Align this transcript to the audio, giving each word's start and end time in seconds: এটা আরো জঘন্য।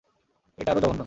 এটা 0.57 0.69
আরো 0.71 0.79
জঘন্য। 0.83 0.99